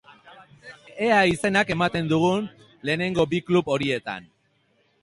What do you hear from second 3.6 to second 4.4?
horietan.